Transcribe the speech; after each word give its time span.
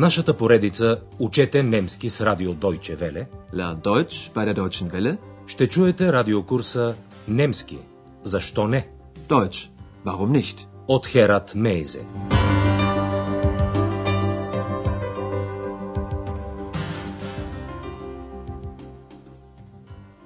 нашата 0.00 0.36
поредица 0.36 1.00
Учете 1.18 1.62
немски 1.62 2.10
с 2.10 2.20
радио 2.20 2.54
Deutsche 2.54 2.96
Welle 3.00 3.26
Lernt 3.54 3.82
Deutsch 3.82 4.32
bei 4.34 4.44
der 4.46 4.54
Deutschen 4.54 4.90
Welle. 4.90 5.16
ще 5.46 5.68
чуете 5.68 6.12
радиокурса 6.12 6.94
Немски. 7.28 7.78
Защо 8.24 8.68
не? 8.68 8.88
Deutsch. 9.28 9.70
Warum 10.04 10.32
nicht? 10.32 10.66
От 10.88 11.06
Херат 11.06 11.54
Мейзе. 11.54 12.02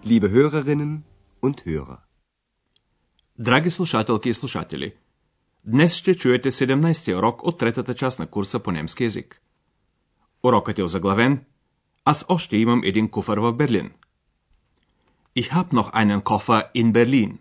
Liebe 0.04 0.28
Hörerinnen 0.30 1.02
und 1.42 1.56
Hörer. 1.66 1.98
Драги 3.38 3.70
слушателки 3.70 4.28
и 4.28 4.34
слушатели, 4.34 4.94
днес 5.66 5.94
ще 5.94 6.14
чуете 6.14 6.50
17-ти 6.50 7.14
урок 7.14 7.46
от 7.46 7.58
третата 7.58 7.94
част 7.94 8.18
на 8.18 8.26
курса 8.26 8.58
по 8.58 8.72
немски 8.72 9.04
язик. 9.04 9.43
Урокът 10.44 10.78
е 10.78 10.82
озаглавен 10.82 11.44
Аз 12.04 12.24
още 12.28 12.56
имам 12.56 12.80
един 12.84 13.08
куфър 13.08 13.38
в 13.38 13.52
Берлин. 13.52 13.90
Ich 15.36 15.50
hab 15.50 15.72
noch 15.72 15.92
einen 15.92 16.22
Koffer 16.22 16.72
in 16.74 16.92
Berlin. 16.92 17.38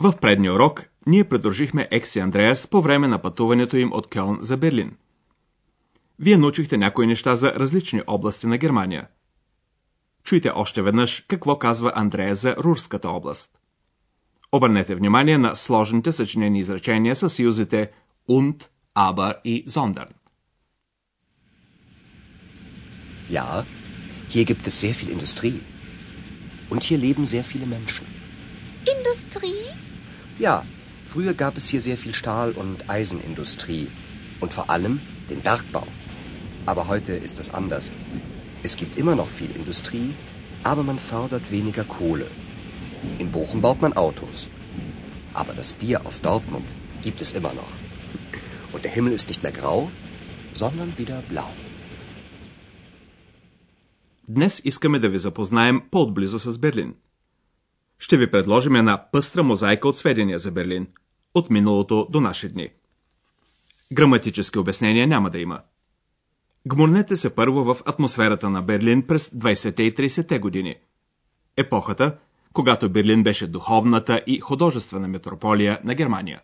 В 0.00 0.14
предния 0.20 0.54
урок 0.54 0.84
ние 1.06 1.24
придружихме 1.24 1.88
Екси 1.90 2.18
Андреас 2.18 2.66
по 2.66 2.82
време 2.82 3.08
на 3.08 3.22
пътуването 3.22 3.76
им 3.76 3.92
от 3.92 4.10
Кьолн 4.14 4.38
за 4.40 4.56
Берлин. 4.56 4.96
Вие 6.18 6.36
научихте 6.36 6.76
някои 6.78 7.06
неща 7.06 7.36
за 7.36 7.52
различни 7.54 8.02
области 8.06 8.46
на 8.46 8.58
Германия. 8.58 9.08
Чуйте 10.24 10.50
още 10.54 10.82
веднъж 10.82 11.24
какво 11.28 11.58
казва 11.58 11.92
Андрея 11.94 12.34
за 12.34 12.56
Рурската 12.56 13.08
област. 13.08 13.58
Обърнете 14.52 14.94
внимание 14.94 15.38
на 15.38 15.56
сложните 15.56 16.12
съчинени 16.12 16.60
изречения 16.60 17.16
с 17.16 17.30
съюзите 17.30 17.90
und, 18.28 18.68
aber 18.94 19.40
и 19.44 19.66
sondern. 19.68 20.17
Ja, 23.28 23.66
hier 24.26 24.46
gibt 24.46 24.66
es 24.66 24.80
sehr 24.80 24.94
viel 24.94 25.10
Industrie. 25.10 25.60
Und 26.70 26.82
hier 26.82 26.96
leben 26.96 27.26
sehr 27.26 27.44
viele 27.44 27.66
Menschen. 27.66 28.06
Industrie? 28.96 29.64
Ja, 30.38 30.64
früher 31.04 31.34
gab 31.34 31.58
es 31.58 31.68
hier 31.68 31.82
sehr 31.82 31.98
viel 31.98 32.14
Stahl- 32.14 32.52
und 32.52 32.88
Eisenindustrie. 32.88 33.90
Und 34.40 34.54
vor 34.54 34.70
allem 34.70 35.02
den 35.28 35.42
Bergbau. 35.42 35.86
Aber 36.64 36.88
heute 36.88 37.12
ist 37.12 37.38
es 37.38 37.50
anders. 37.50 37.92
Es 38.62 38.76
gibt 38.76 38.96
immer 38.96 39.14
noch 39.14 39.28
viel 39.28 39.50
Industrie, 39.50 40.14
aber 40.62 40.82
man 40.82 40.98
fördert 40.98 41.50
weniger 41.50 41.84
Kohle. 41.84 42.30
In 43.18 43.30
Bochum 43.30 43.60
baut 43.60 43.82
man 43.82 43.92
Autos. 43.92 44.48
Aber 45.34 45.52
das 45.54 45.74
Bier 45.74 46.06
aus 46.06 46.22
Dortmund 46.22 46.64
gibt 47.02 47.20
es 47.20 47.32
immer 47.32 47.52
noch. 47.52 47.72
Und 48.72 48.84
der 48.84 48.92
Himmel 48.92 49.12
ist 49.12 49.28
nicht 49.28 49.42
mehr 49.42 49.52
grau, 49.52 49.90
sondern 50.54 50.96
wieder 50.96 51.20
blau. 51.22 51.67
Днес 54.28 54.62
искаме 54.64 54.98
да 54.98 55.08
ви 55.08 55.18
запознаем 55.18 55.82
по-отблизо 55.90 56.38
с 56.38 56.58
Берлин. 56.58 56.94
Ще 57.98 58.16
ви 58.16 58.30
предложим 58.30 58.76
една 58.76 59.10
пъстра 59.12 59.42
мозайка 59.42 59.88
от 59.88 59.98
сведения 59.98 60.38
за 60.38 60.50
Берлин, 60.50 60.86
от 61.34 61.50
миналото 61.50 62.06
до 62.10 62.20
наши 62.20 62.48
дни. 62.48 62.68
Граматически 63.92 64.58
обяснения 64.58 65.06
няма 65.06 65.30
да 65.30 65.38
има. 65.38 65.60
Гмурнете 66.66 67.16
се 67.16 67.34
първо 67.34 67.64
в 67.64 67.76
атмосферата 67.84 68.50
на 68.50 68.62
Берлин 68.62 69.06
през 69.06 69.28
20-те 69.28 69.82
и 69.82 69.94
30-те 69.94 70.38
години. 70.38 70.76
Епохата, 71.56 72.18
когато 72.52 72.90
Берлин 72.90 73.22
беше 73.22 73.46
духовната 73.46 74.22
и 74.26 74.40
художествена 74.40 75.08
метрополия 75.08 75.80
на 75.84 75.94
Германия. 75.94 76.40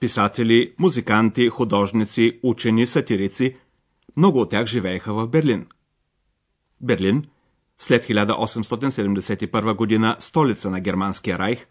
Писатели, 0.00 0.74
музиканти, 0.78 1.48
художници, 1.48 2.40
учени, 2.42 2.86
сатирици, 2.86 3.56
много 4.16 4.40
от 4.40 4.50
тях 4.50 4.66
живееха 4.66 5.14
в 5.14 5.26
Берлин. 5.26 5.66
Берлин, 6.80 7.24
след 7.78 8.04
1871 8.04 9.74
година 9.74 10.16
столица 10.18 10.70
на 10.70 10.80
Германския 10.80 11.38
райх, 11.38 11.66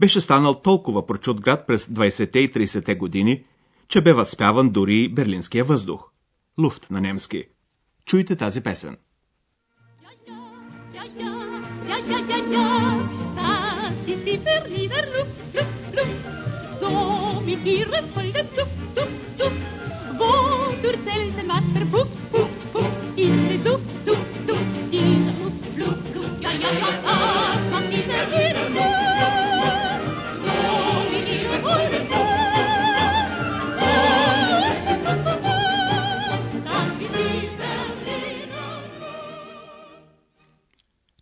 беше 0.00 0.20
станал 0.20 0.54
толкова 0.54 1.06
прочут 1.06 1.40
град 1.40 1.66
през 1.66 1.86
20-те 1.86 2.38
и 2.38 2.52
30-те 2.52 2.94
години, 2.94 3.44
че 3.88 4.00
бе 4.00 4.12
възпяван 4.12 4.70
дори 4.70 5.08
берлинския 5.08 5.64
въздух. 5.64 6.10
Луфт 6.58 6.90
на 6.90 7.00
немски. 7.00 7.44
Чуйте 8.04 8.36
тази 8.36 8.60
песен. 8.60 8.96
Ja, 11.88 11.96
ja, 12.10 12.18
ja, 12.32 12.38
ja, 12.56 12.66
das 13.36 14.08
ist 14.12 14.24
die 14.26 14.38
Berliner 14.48 15.04
Luft, 15.14 15.36
Luft, 15.54 15.80
Luft. 15.96 16.53
So 16.84 17.40
mit 17.46 17.64
ihrem 17.64 18.06
vollen 18.14 18.48
Duft, 18.56 18.78
Duft, 18.94 19.22
Duft, 19.38 19.62
wodurch 20.18 21.02
selten 21.08 21.48
was 21.52 21.66
verpufft, 21.74 22.16
puff, 22.32 22.50
puff, 22.72 22.92
in 23.16 23.48
der 23.48 23.58
Duft, 23.66 23.92
Duft, 24.08 24.48
Duft, 24.48 24.74
dieser 24.92 25.34
Luft, 25.40 25.64
Luft, 25.80 26.14
Luft, 26.14 26.42
ja, 26.42 26.50
ja, 26.62 26.70
ja, 26.82 26.90
das 27.06 27.62
macht 27.72 27.90
die 27.92 28.02
Berliner 28.10 28.64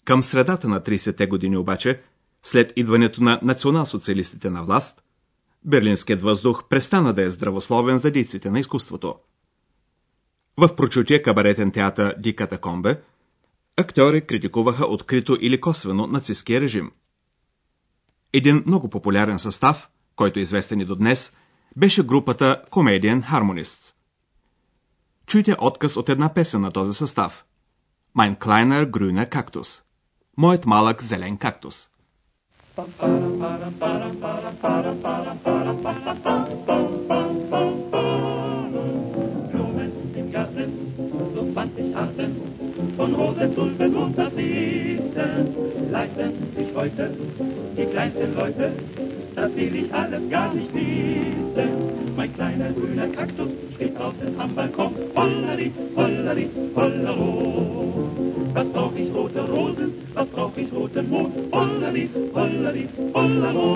Към 0.04 0.22
средата 0.22 0.68
на 0.68 0.80
30-те 0.80 1.26
години 1.26 1.56
обаче, 1.56 2.00
след 2.42 2.72
идването 2.76 3.22
на 3.22 3.40
национал-социалистите 3.42 4.50
на 4.50 4.62
власт, 4.62 5.02
берлинският 5.64 6.22
въздух 6.22 6.64
престана 6.68 7.12
да 7.12 7.22
е 7.22 7.30
здравословен 7.30 7.98
за 7.98 8.10
дейците 8.10 8.50
на 8.50 8.60
изкуството. 8.60 9.14
В 10.56 10.76
прочутия 10.76 11.22
кабаретен 11.22 11.70
театър 11.70 12.14
Ди 12.18 12.36
Катакомбе, 12.36 13.00
актьори 13.76 14.26
критикуваха 14.26 14.86
открито 14.86 15.38
или 15.40 15.60
косвено 15.60 16.06
нацистския 16.06 16.60
режим. 16.60 16.90
Един 18.32 18.62
много 18.66 18.90
популярен 18.90 19.38
състав, 19.38 19.90
който 20.16 20.38
е 20.38 20.42
известен 20.42 20.80
и 20.80 20.84
до 20.84 20.96
днес, 20.96 21.32
беше 21.76 22.06
групата 22.06 22.62
Comedian 22.70 23.30
Harmonists. 23.30 23.94
Чуйте 25.26 25.56
отказ 25.60 25.96
от 25.96 26.08
една 26.08 26.34
песен 26.34 26.60
на 26.60 26.72
този 26.72 26.94
състав. 26.94 27.44
Mein 28.16 28.38
kleiner 28.38 28.90
grüner 28.90 29.30
Kaktus. 29.30 29.82
Моят 30.36 30.66
малък 30.66 31.02
зелен 31.02 31.36
кактус. 31.36 31.88
Blumen 32.74 32.88
im 40.16 40.32
Garten, 40.32 40.72
so 41.34 41.52
20 41.52 41.94
Arten 41.94 42.36
von 42.96 43.14
Rosen, 43.14 43.54
Tulpen 43.54 43.94
und 43.94 44.16
leisten 45.90 46.32
sich 46.56 46.74
heute 46.74 47.10
die 47.76 47.84
kleinsten 47.84 48.34
Leute. 48.34 48.72
Das 49.34 49.54
will 49.54 49.76
ich 49.76 49.92
alles 49.92 50.30
gar 50.30 50.54
nicht 50.54 50.72
wissen. 50.74 51.68
Mein 52.16 52.32
kleiner 52.32 52.70
grüner 52.70 53.08
Kaktus 53.08 53.50
steht 53.74 53.98
draußen 53.98 54.40
am 54.40 54.54
Balkon. 54.54 54.94
Holleri, 55.14 55.70
holleri, 55.94 56.48
hollero. 56.74 58.31
Was 58.54 58.68
brauch 58.74 58.96
ich 59.02 59.10
rote 59.14 59.40
Rosen? 59.54 59.88
Was 60.14 60.28
brauch 60.28 60.56
ich 60.62 60.70
roten 60.72 61.08
Mond? 61.08 61.32
Holleri, 61.52 62.04
holleri, 62.34 62.84
hollero. 63.14 63.68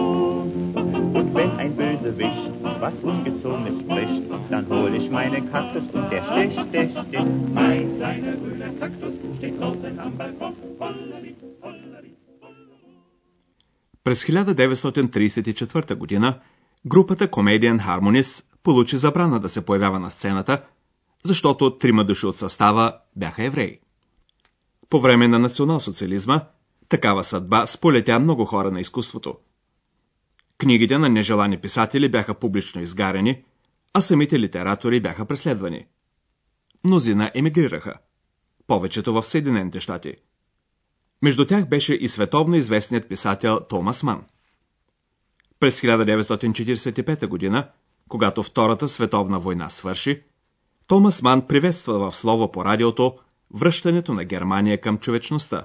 Und 1.18 1.28
wenn 1.34 1.50
ein 1.62 1.72
Bösewicht 1.76 2.52
was 2.80 2.94
Ungezogenes 3.02 3.76
spricht, 3.82 4.22
dann 4.50 4.64
hol 4.68 4.94
ich 5.00 5.06
meinen 5.10 5.42
Kaktus 5.52 5.84
und 5.96 6.06
der 6.12 6.22
sticht, 6.28 6.66
der 6.74 6.86
sticht. 6.98 7.32
Mein 7.54 7.84
kleiner 7.96 8.34
grüner 8.42 8.72
Kaktus 8.80 9.14
steht 9.38 9.54
draußen 9.60 9.98
am 9.98 10.12
Balkon. 10.18 10.52
Holleri, 10.80 11.32
hollero. 11.62 12.10
През 14.04 14.24
1934 14.24 15.94
година 15.94 16.40
групата 16.86 17.28
Comedian 17.28 17.78
Harmonies 17.80 18.44
получи 18.62 18.96
забрана 18.96 19.40
да 19.40 19.48
се 19.48 19.64
появява 19.64 20.00
на 20.00 20.10
сцената, 20.10 20.62
защото 21.24 21.78
трима 21.78 22.04
души 22.04 22.26
от 22.26 22.36
състава 22.36 22.92
бяха 23.16 23.44
евреи. 23.44 23.78
По 24.90 25.00
време 25.00 25.28
на 25.28 25.38
национал-социализма, 25.38 26.40
такава 26.88 27.24
съдба 27.24 27.66
сполетя 27.66 28.20
много 28.20 28.44
хора 28.44 28.70
на 28.70 28.80
изкуството. 28.80 29.36
Книгите 30.58 30.98
на 30.98 31.08
нежелани 31.08 31.60
писатели 31.60 32.08
бяха 32.08 32.34
публично 32.34 32.82
изгарени, 32.82 33.44
а 33.94 34.00
самите 34.00 34.40
литератори 34.40 35.00
бяха 35.00 35.26
преследвани. 35.26 35.86
Мнозина 36.84 37.30
емигрираха, 37.34 37.94
повечето 38.66 39.12
в 39.12 39.26
Съединените 39.26 39.80
щати. 39.80 40.14
Между 41.22 41.46
тях 41.46 41.68
беше 41.68 41.94
и 41.94 42.08
световно 42.08 42.56
известният 42.56 43.08
писател 43.08 43.60
Томас 43.68 44.02
Ман. 44.02 44.24
През 45.60 45.80
1945 45.80 47.26
година, 47.26 47.68
когато 48.08 48.42
Втората 48.42 48.88
световна 48.88 49.40
война 49.40 49.68
свърши, 49.68 50.22
Томас 50.88 51.22
Ман 51.22 51.46
приветства 51.46 52.10
в 52.10 52.16
слово 52.16 52.52
по 52.52 52.64
радиото 52.64 53.18
връщането 53.54 54.12
на 54.12 54.24
Германия 54.24 54.80
към 54.80 54.98
човечността. 54.98 55.64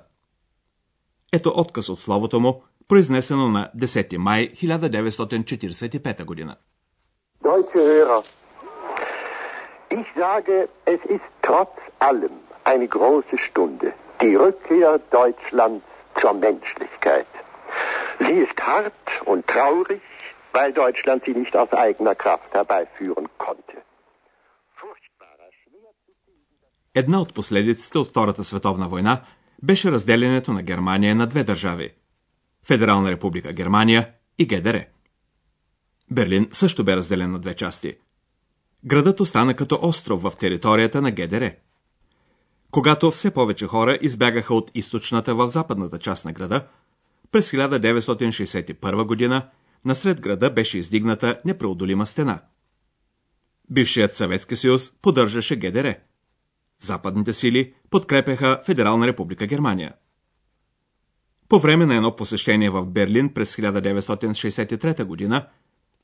Ето 1.34 1.54
отказ 1.56 1.90
от 1.90 2.00
словото 2.00 2.40
му, 2.40 2.64
произнесено 2.88 3.48
на 3.48 3.72
10 3.78 4.18
май 4.18 4.52
1945 4.52 6.26
година. 6.26 6.56
Deutsche 7.44 7.80
Hörer, 7.90 8.24
ich 10.00 10.08
sage, 10.16 10.58
es 10.86 11.02
ist 11.16 11.30
trotz 11.48 11.78
allem 12.10 12.36
eine 12.72 12.88
große 12.98 13.38
Stunde, 13.48 13.88
die 14.22 14.36
Rückkehr 14.44 15.00
Deutschlands 15.20 15.86
zur 16.20 16.34
Menschlichkeit. 16.34 17.32
Sie 18.26 18.38
ist 18.46 18.58
hart 18.72 19.08
und 19.26 19.42
traurig, 19.48 20.02
weil 20.54 20.72
Deutschland 20.74 21.24
sie 21.26 21.36
nicht 21.42 21.56
aus 21.62 21.72
eigener 21.74 22.16
Kraft 22.24 22.54
herbeiführen 22.54 23.28
konnte. 23.38 23.71
Една 26.96 27.22
от 27.22 27.34
последиците 27.34 27.98
от 27.98 28.08
Втората 28.08 28.44
световна 28.44 28.90
война 28.90 29.24
беше 29.64 29.92
разделянето 29.92 30.54
на 30.54 30.64
Германия 30.64 31.16
на 31.16 31.28
две 31.28 31.44
държави– 31.44 31.90
Федерална 32.64 33.12
република 33.12 33.54
Германия 33.54 34.12
и 34.38 34.46
ГДР. 34.46 34.86
Берлин 36.12 36.48
също 36.52 36.84
бе 36.84 36.96
разделен 36.96 37.32
на 37.32 37.40
две 37.40 37.56
части. 37.56 37.96
Градът 38.86 39.20
остана 39.20 39.54
като 39.54 39.80
остров 39.82 40.22
в 40.22 40.34
територията 40.40 41.02
на 41.02 41.12
ГДР. 41.12 41.52
Когато 42.72 43.12
все 43.12 43.32
повече 43.32 43.68
хора 43.68 43.98
избягаха 44.02 44.54
от 44.54 44.72
източната 44.74 45.36
в 45.36 45.48
западната 45.48 46.00
част 46.00 46.26
на 46.26 46.34
града, 46.34 46.68
през 47.32 47.52
1961 47.52 49.06
година 49.06 49.50
насред 49.86 50.22
града 50.22 50.52
беше 50.52 50.78
издигната 50.78 51.38
непреодолима 51.46 52.06
стена. 52.06 52.42
Бившият 53.70 54.16
Съветски 54.16 54.56
съюз 54.56 54.92
поддържаше 55.02 55.56
ГДР. 55.56 55.96
Западните 56.82 57.34
сили 57.34 57.74
подкрепяха 57.90 58.62
Федерална 58.66 59.08
република 59.08 59.48
Германия. 59.48 59.94
По 61.50 61.60
време 61.60 61.86
на 61.86 61.96
едно 61.96 62.16
посещение 62.16 62.70
в 62.70 62.86
Берлин 62.86 63.34
през 63.34 63.56
1963 63.56 65.04
година, 65.04 65.48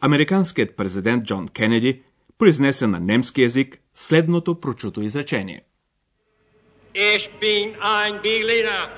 американският 0.02 0.76
президент 0.76 1.26
Джон 1.26 1.48
Кенеди 1.48 2.04
произнесе 2.38 2.88
на 2.88 3.00
немски 3.00 3.42
язик 3.42 3.80
следното 3.96 4.60
прочуто 4.60 5.02
изречение. 5.02 5.64
Ich 6.96 7.30
bin 7.42 7.80
ein 7.82 8.22
Berliner. 8.22 8.90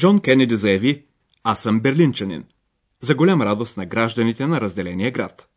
Джон 0.00 0.20
Кенеди 0.20 0.56
заяви, 0.56 1.04
аз 1.44 1.62
съм 1.62 1.80
берлинчанин, 1.80 2.44
за 3.00 3.14
голям 3.14 3.42
радост 3.42 3.76
на 3.76 3.86
гражданите 3.86 4.46
на 4.46 4.60
разделения 4.60 5.10
град. 5.10 5.48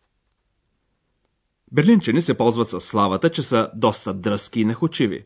Берлинчани 1.72 2.22
се 2.22 2.38
ползват 2.38 2.70
със 2.70 2.86
славата, 2.86 3.30
че 3.30 3.44
са 3.44 3.72
доста 3.76 4.14
дръзки 4.14 4.62
и 4.62 4.66
нахочиви. 4.66 5.26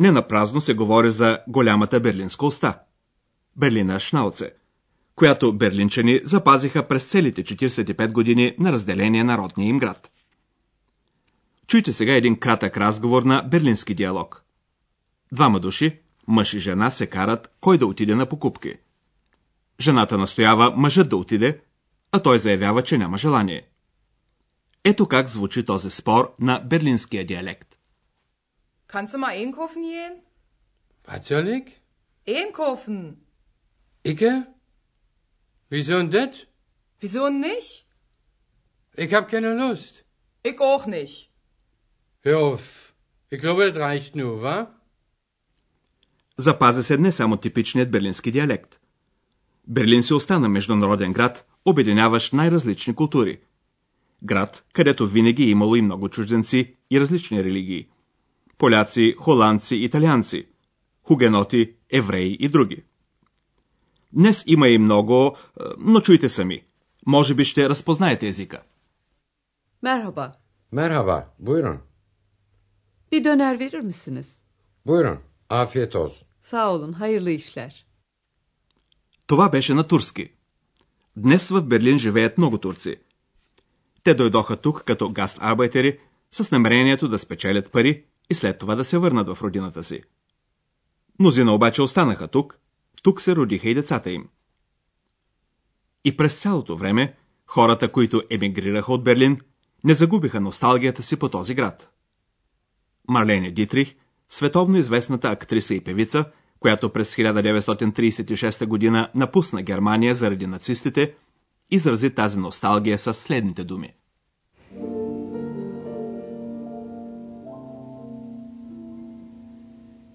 Не 0.00 0.10
напразно 0.10 0.60
се 0.60 0.74
говори 0.74 1.10
за 1.10 1.38
голямата 1.48 2.00
берлинска 2.00 2.46
уста. 2.46 2.78
Берлина 3.56 4.00
Шнауце, 4.00 4.52
която 5.14 5.52
берлинчани 5.52 6.20
запазиха 6.24 6.88
през 6.88 7.04
целите 7.04 7.44
45 7.44 8.12
години 8.12 8.54
на 8.58 8.72
разделение 8.72 9.24
на 9.24 9.38
родния 9.38 9.68
им 9.68 9.78
град. 9.78 10.10
Чуйте 11.66 11.92
сега 11.92 12.14
един 12.14 12.38
кратък 12.38 12.76
разговор 12.76 13.22
на 13.22 13.42
берлински 13.42 13.94
диалог. 13.94 14.44
Двама 15.32 15.60
души, 15.60 16.00
мъж 16.26 16.54
и 16.54 16.58
жена, 16.58 16.90
се 16.90 17.06
карат 17.06 17.50
кой 17.60 17.78
да 17.78 17.86
отиде 17.86 18.14
на 18.14 18.26
покупки. 18.26 18.74
Жената 19.80 20.18
настоява 20.18 20.74
мъжът 20.76 21.08
да 21.08 21.16
отиде, 21.16 21.60
а 22.12 22.20
той 22.20 22.38
заявява, 22.38 22.82
че 22.82 22.98
няма 22.98 23.18
желание. 23.18 23.62
Ето 24.84 25.08
как 25.08 25.28
звучи 25.28 25.66
този 25.66 25.90
спор 25.90 26.34
на 26.40 26.60
берлинския 26.60 27.26
диалект. 27.26 27.78
Kannst 28.88 29.14
du 29.14 29.18
mal 29.18 29.32
einkaufen 29.42 29.82
gehen? 29.82 30.14
Was 31.06 31.22
soll 31.28 31.46
ich? 31.58 31.68
Einkaufen. 32.38 32.98
Icke? 34.10 34.32
Wieso 35.70 35.94
denn 35.98 36.10
das? 36.16 36.34
Wieso 37.00 37.22
nicht? 37.46 37.70
Ich 39.04 39.12
hab 39.14 39.24
keine 39.32 39.52
Lust. 39.62 39.94
Ich 40.48 40.58
auch 40.70 40.84
nicht. 40.96 41.16
Hör 42.24 42.38
auf. 42.48 42.64
Ich 43.32 43.40
glaube, 43.42 43.62
das 43.68 43.76
reicht 43.86 44.16
nur, 44.16 44.42
wa? 44.42 44.74
Запази 46.36 46.82
се 46.82 46.96
не 46.96 47.12
само 47.12 47.36
типичният 47.36 47.90
берлински 47.90 48.30
диалект. 48.30 48.80
Берлин 49.68 50.02
си 50.02 50.14
остана 50.14 50.48
международен 50.48 51.12
град, 51.12 51.46
обединяващ 51.64 52.32
най-различни 52.32 52.94
култури. 52.94 53.40
Град, 54.22 54.64
където 54.72 55.06
винаги 55.06 55.42
е 55.42 55.48
имало 55.48 55.76
и 55.76 55.82
много 55.82 56.08
чужденци 56.08 56.74
и 56.90 57.00
различни 57.00 57.44
религии. 57.44 57.88
Поляци, 58.58 59.14
холандци, 59.18 59.76
италианци, 59.76 60.46
хугеноти, 61.02 61.74
евреи 61.90 62.36
и 62.40 62.48
други. 62.48 62.82
Днес 64.12 64.44
има 64.46 64.68
и 64.68 64.78
много, 64.78 65.36
но 65.78 66.00
чуйте 66.00 66.28
сами. 66.28 66.64
Може 67.06 67.34
би 67.34 67.44
ще 67.44 67.68
разпознаете 67.68 68.28
езика. 68.28 68.62
Merhaba. 69.82 70.32
Merhaba, 70.72 71.34
buyurun. 71.38 71.78
Bir 73.12 73.24
döner 73.24 73.58
verir 73.58 73.80
misiniz? 73.80 74.38
Buyurun, 74.86 75.18
afiyet 75.48 75.96
olsun. 75.96 76.28
Sağ 76.40 76.72
olun, 76.72 76.92
hayırlı 76.92 77.30
işler. 77.30 77.86
Това 79.26 79.52
беше 79.52 79.74
на 79.74 79.86
турски. 79.86 80.32
Днес 81.16 81.50
в 81.50 81.62
Берлин 81.62 81.98
живеят 81.98 82.38
много 82.38 82.58
турци. 82.58 83.00
Те 84.04 84.14
дойдоха 84.14 84.56
тук 84.56 84.84
като 84.84 85.10
гастарбайтери 85.10 85.98
с 86.32 86.50
намерението 86.50 87.08
да 87.08 87.18
спечелят 87.18 87.72
пари 87.72 88.04
и 88.30 88.34
след 88.34 88.58
това 88.58 88.74
да 88.74 88.84
се 88.84 88.98
върнат 88.98 89.28
в 89.28 89.42
родината 89.42 89.84
си. 89.84 90.02
Мнозина 91.20 91.54
обаче 91.54 91.82
останаха 91.82 92.28
тук, 92.28 92.58
тук 93.02 93.20
се 93.20 93.36
родиха 93.36 93.68
и 93.68 93.74
децата 93.74 94.10
им. 94.10 94.28
И 96.04 96.16
през 96.16 96.34
цялото 96.34 96.76
време, 96.76 97.14
хората, 97.46 97.92
които 97.92 98.22
емигрираха 98.30 98.92
от 98.92 99.04
Берлин, 99.04 99.40
не 99.84 99.94
загубиха 99.94 100.40
носталгията 100.40 101.02
си 101.02 101.16
по 101.16 101.28
този 101.28 101.54
град. 101.54 101.90
Марлене 103.08 103.50
Дитрих, 103.50 103.94
световно 104.28 104.78
известната 104.78 105.30
актриса 105.30 105.74
и 105.74 105.80
певица, 105.80 106.24
която 106.60 106.92
през 106.92 107.14
1936 107.14 108.66
година 108.66 109.10
напусна 109.14 109.62
Германия 109.62 110.14
заради 110.14 110.46
нацистите, 110.46 111.14
изрази 111.71 112.09
тази 112.09 112.37
носталгия 112.37 112.97
с 112.97 113.13
следните 113.13 113.63
думи. 113.63 113.93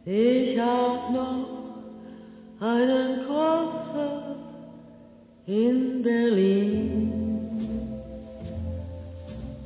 Ich 0.06 0.56
hab 0.58 1.00
noch 1.12 1.48
einen 2.60 3.10
Koffer 3.28 4.36
in 5.46 6.02
Berlin. 6.02 7.08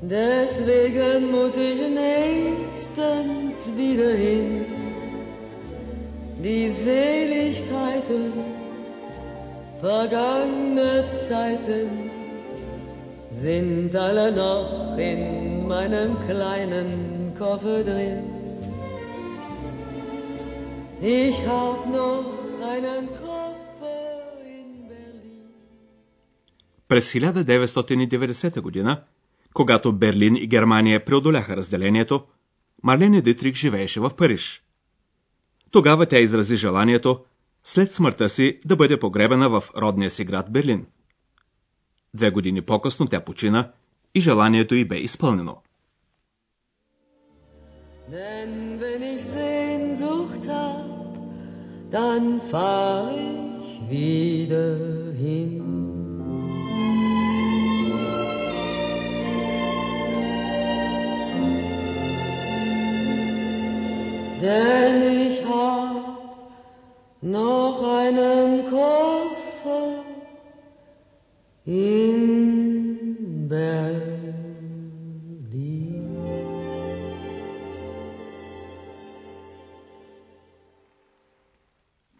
Deswegen 0.03 1.31
muss 1.31 1.57
ich 1.57 1.81
nächstens 2.05 3.57
wieder 3.77 4.15
hin. 4.27 4.65
Die 6.43 6.69
Seligkeiten 6.69 8.33
vergangene 9.82 11.06
Zeiten 11.28 11.90
sind 13.32 13.96
alle 13.96 14.32
noch 14.32 14.98
in 14.98 15.68
meinem 15.68 16.18
kleinen 16.28 16.88
Koffer 17.38 17.84
drin. 17.84 18.24
Ich 21.02 21.38
hab 21.46 21.80
noch 22.00 22.26
einen 22.74 23.08
Koffer 23.22 24.34
in 24.46 24.88
Berlin. 24.90 25.46
През 26.88 27.16
1990 27.16 28.62
година, 28.62 29.04
когато 29.54 29.92
Берлин 29.94 30.36
и 30.36 30.48
Германия 30.48 31.06
преодоляха 31.06 31.58
разделението, 31.58 32.24
Марлене 32.84 33.22
Дитрих 33.22 33.56
живееше 33.56 34.00
в 34.00 34.12
Париж. 34.16 34.64
Тогава 35.72 36.06
тя 36.06 36.20
изрази 36.20 36.56
желанието 36.56 37.24
след 37.68 37.94
смъртта 37.94 38.30
си 38.30 38.60
да 38.66 38.76
бъде 38.76 39.00
погребена 39.00 39.50
в 39.50 39.64
родния 39.78 40.12
си 40.12 40.26
град 40.26 40.52
Берлин. 40.52 40.86
Две 42.14 42.32
години 42.32 42.62
по-късно 42.62 43.06
тя 43.06 43.22
почина 43.22 43.72
и 44.16 44.22
желанието 44.22 44.76
й 44.76 44.86
бе 44.86 44.98
изпълнено. 44.98 45.58
Denn 48.12 48.54
wenn 48.82 49.04
ich 49.14 49.24
Sehnsucht 49.36 50.44
hab, 50.54 50.90
dann 51.98 52.26
fahr 52.52 53.04
ich 53.60 53.70
wieder 53.92 54.70
hin. 55.24 55.56
Denn 64.42 65.17
noch 67.22 67.82
einen 67.84 68.70
Koffer 68.70 70.04
in 71.66 73.18
Berlin. 73.50 74.18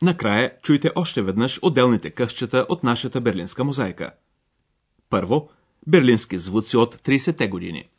Накрая 0.02 0.52
чуйте 0.62 0.92
още 0.96 1.22
веднъж 1.22 1.60
отделните 1.62 2.10
късчета 2.12 2.66
от 2.70 2.84
нашата 2.84 3.22
берлинска 3.22 3.64
мозайка. 3.64 4.12
Първо, 5.10 5.50
берлински 5.88 6.38
звуци 6.38 6.78
от 6.78 6.96
30-те 6.96 7.48
години. 7.48 7.90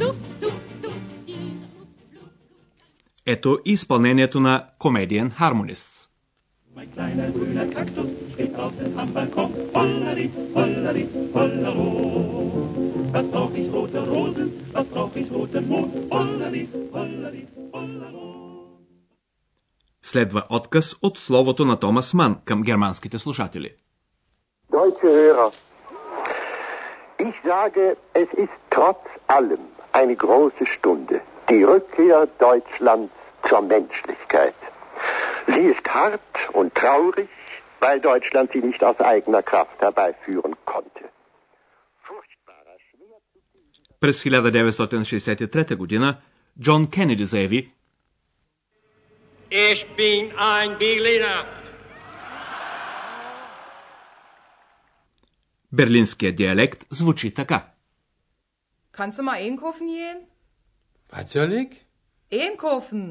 Duft, 0.00 0.26
Duft, 0.42 0.66
Duft. 0.82 1.00
Dieser 1.26 1.60
Luft, 1.70 2.14
Luft. 2.14 2.30
Ето 3.26 3.58
и 3.66 3.72
изпълнението 3.72 4.40
на 4.40 4.64
Comedian 4.78 5.30
Harmonists. 5.30 6.08
Mein 6.76 6.90
kleiner 6.96 7.28
grüner 7.36 7.66
Kaktus 7.74 8.10
steht 8.32 8.52
draußen 8.56 8.98
am 8.98 9.08
Balkon. 9.14 9.50
Hollari, 9.74 10.26
hollari, 10.54 11.04
hollero. 11.34 12.45
Was 13.15 13.25
brauch 13.31 13.53
ich 13.61 13.71
rote 13.73 14.01
Rosen, 14.13 14.49
was 14.73 14.87
brauch 14.87 15.15
ich 15.15 15.31
roten 15.31 15.67
Mond. 15.69 15.93
Hollari, 16.11 16.63
hollari, 16.93 17.47
hollero. 17.73 18.21
Следва 20.03 20.43
отказ 20.49 20.95
от 21.01 21.17
словото 21.17 21.65
на 21.65 21.79
Томас 21.79 22.13
Ман 22.13 22.37
към 22.45 22.61
германските 22.63 23.19
слушатели. 23.19 23.69
Deutsche 24.71 25.07
Hörer, 25.17 25.51
ich 27.19 27.35
sage, 27.43 27.85
es 28.13 28.29
ist 28.43 28.57
trotz 28.75 29.05
allem 29.27 29.63
eine 29.99 30.15
große 30.15 30.65
Stunde, 30.75 31.15
die 31.49 31.63
Rückkehr 31.63 32.27
Deutschlands 32.39 33.13
zur 33.47 33.61
Menschlichkeit. 33.61 34.59
Sie 35.53 35.65
ist 35.73 35.85
hart 35.87 36.35
und 36.53 36.69
traurig, 36.75 37.29
weil 37.79 37.99
Deutschland 37.99 38.51
sie 38.53 38.63
nicht 38.69 38.83
aus 38.83 38.99
eigener 38.99 39.43
Kraft 39.43 39.77
herbeiführen 39.81 40.55
През 43.99 44.25
1963 44.25 45.75
година 45.75 46.21
Джон 46.59 46.87
Кенеди 46.87 47.25
заяви, 47.25 47.71
Ich 49.51 49.85
bin 49.97 50.31
ein 50.37 50.77
Berliner. 50.79 51.45
берлинският 55.71 56.35
диалект 56.35 56.85
звучи 56.89 57.31
така. 57.31 57.67
Kannst 58.93 59.19
du 59.19 59.23
mal 59.23 59.37
einkaufen 59.47 59.87
gehen? 59.87 60.19
Was 61.11 61.31
soll 61.31 61.51
ich? 61.53 61.71
Einkaufen. 62.31 63.03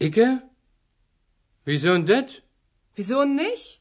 Icke? 0.00 0.28
Wieso 1.66 1.92
denn 1.94 2.06
das? 2.06 2.28
Wieso 2.96 3.24
nicht? 3.24 3.80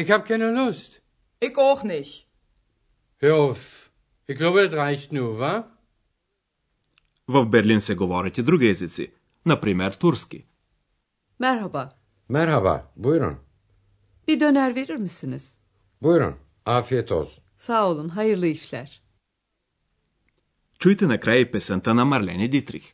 Ich 0.00 0.10
hab 0.10 0.22
keine 0.30 0.50
Lust. 0.60 0.90
Ich 1.40 1.56
auch 1.56 1.82
nicht. 1.82 2.26
Hör 3.22 3.34
auf. 3.36 3.60
Ich 4.31 4.37
glaube, 4.37 4.69
das 4.69 4.73
reicht 4.79 5.11
nur, 5.11 5.39
wa? 5.39 5.63
В 7.27 7.45
Берлин 7.45 7.81
се 7.81 7.95
говорят 7.95 8.37
и 8.37 8.41
други 8.41 8.65
езици, 8.65 9.11
например 9.45 9.93
турски. 9.93 10.45
Merhaba. 11.39 11.89
Merhaba, 12.29 12.91
buyurun. 12.95 13.37
Bir 14.27 14.39
döner 14.39 14.75
verir 14.75 14.95
misiniz? 14.95 15.53
Buyurun, 16.01 16.35
afiyet 16.65 17.11
olsun. 17.11 17.43
Sağ 17.57 17.89
olun, 17.89 18.09
hayırlı 18.09 18.47
işler. 18.47 19.01
Чуйте 20.79 21.07
накрая 21.07 21.39
и 21.39 21.51
песента 21.51 21.93
на 21.93 22.05
Марлене 22.05 22.47
Дитрих. 22.51 22.85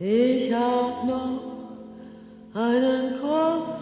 Ich 0.00 0.52
hab 0.52 0.94
noch 1.10 1.42
einen 2.54 3.04
Koffer 3.20 3.81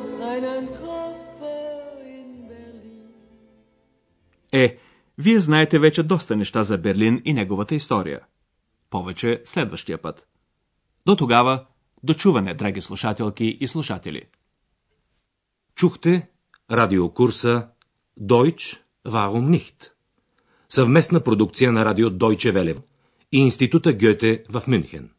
Е, 4.51 4.77
вие 5.17 5.39
знаете 5.39 5.79
вече 5.79 6.03
доста 6.03 6.35
неща 6.35 6.63
за 6.63 6.77
Берлин 6.77 7.21
и 7.25 7.33
неговата 7.33 7.75
история. 7.75 8.19
Повече 8.89 9.41
следващия 9.45 9.97
път. 9.97 10.27
До 11.05 11.15
тогава, 11.15 11.65
до 12.03 12.13
чуване, 12.13 12.53
драги 12.53 12.81
слушателки 12.81 13.45
и 13.45 13.67
слушатели. 13.67 14.23
Чухте 15.75 16.29
радиокурса 16.71 17.67
Deutsch, 18.19 18.79
warum 19.07 19.57
nicht? 19.57 19.91
Съвместна 20.69 21.23
продукция 21.23 21.71
на 21.71 21.85
радио 21.85 22.09
Deutsche 22.09 22.53
Welle 22.53 22.81
и 23.31 23.39
Института 23.39 23.93
Гьоте 23.93 24.43
в 24.49 24.63
Мюнхен. 24.67 25.11